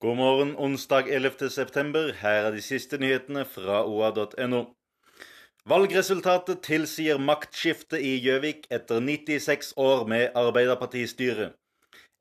[0.00, 1.50] God morgen onsdag 11.
[1.50, 2.12] september.
[2.20, 4.60] Her er de siste nyhetene fra oa.no.
[5.66, 11.48] Valgresultatet tilsier maktskifte i Gjøvik etter 96 år med Arbeiderpartistyre.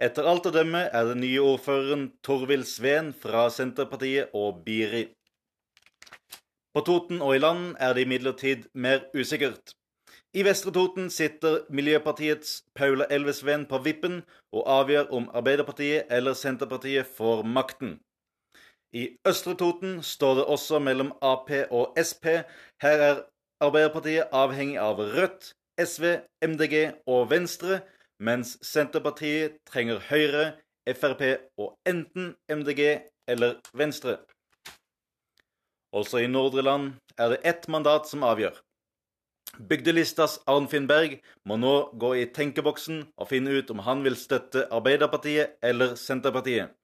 [0.00, 5.10] Etter alt å dømme er den nye ordføreren Torvild Sveen fra Senterpartiet og Biri.
[6.72, 9.76] På Toten og i land er det imidlertid mer usikkert.
[10.36, 14.18] I Vestre Toten sitter Miljøpartiets Paula Elvesven på vippen
[14.52, 17.94] og avgjør om Arbeiderpartiet eller Senterpartiet får makten.
[18.92, 22.44] I Østre Toten står det også mellom Ap og Sp.
[22.84, 23.22] Her er
[23.64, 26.04] Arbeiderpartiet avhengig av Rødt, SV,
[26.44, 26.76] MDG
[27.06, 27.80] og Venstre,
[28.20, 30.52] mens Senterpartiet trenger Høyre,
[31.00, 31.24] Frp
[31.56, 34.18] og enten MDG eller Venstre.
[35.96, 38.65] Også i Nordre Land er det ett mandat som avgjør.
[39.56, 44.66] Bygdelistas Arnfinn Berg må nå gå i tenkeboksen og finne ut om han vil støtte
[44.74, 46.74] Arbeiderpartiet eller Senterpartiet.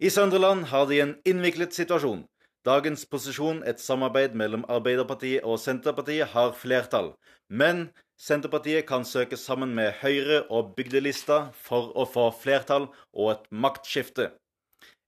[0.00, 2.24] I Søndreland har de en innviklet situasjon.
[2.66, 7.12] Dagens posisjon, et samarbeid mellom Arbeiderpartiet og Senterpartiet, har flertall.
[7.48, 13.46] Men Senterpartiet kan søke sammen med Høyre og Bygdelista for å få flertall og et
[13.52, 14.30] maktskifte.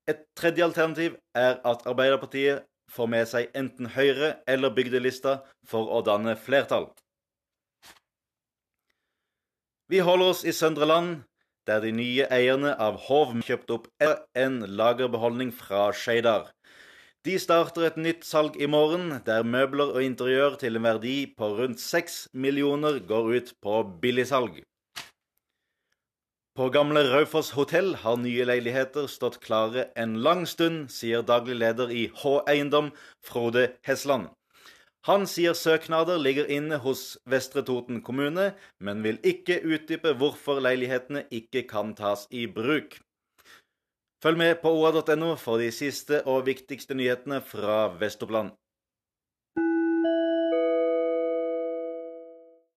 [0.09, 6.03] Et tredje alternativ er at Arbeiderpartiet får med seg enten Høyre eller Bygdelista for å
[6.07, 6.91] danne flertall.
[9.89, 11.23] Vi holder oss i Søndre Land,
[11.69, 13.89] der de nye eierne av Hov kjøpte opp
[14.37, 16.51] en lagerbeholdning fra Skeidar.
[17.25, 21.51] De starter et nytt salg i morgen, der møbler og interiør til en verdi på
[21.59, 24.63] rundt 6 millioner går ut på billigsalg.
[26.59, 31.93] På gamle Raufoss hotell har nye leiligheter stått klare en lang stund, sier daglig leder
[31.95, 32.89] i H Eiendom,
[33.23, 34.27] Frode Hesland.
[35.07, 38.49] Han sier søknader ligger inne hos Vestre Toten kommune,
[38.83, 42.99] men vil ikke utdype hvorfor leilighetene ikke kan tas i bruk.
[44.19, 48.51] Følg med på oa.no for de siste og viktigste nyhetene fra Vest-Oppland.